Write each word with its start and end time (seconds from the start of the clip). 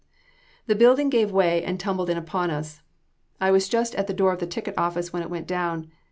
"The 0.65 0.73
building 0.73 1.11
gave 1.11 1.29
way 1.31 1.63
and 1.63 1.79
tumbled 1.79 2.09
in 2.09 2.17
upon 2.17 2.49
us. 2.49 2.81
I 3.39 3.51
was 3.51 3.69
just 3.69 3.93
at 3.93 4.07
the 4.07 4.15
door 4.15 4.33
of 4.33 4.39
the 4.39 4.47
ticket 4.47 4.73
office 4.75 5.13
when 5.13 5.21
it 5.21 5.29
went 5.29 5.45
down. 5.45 5.91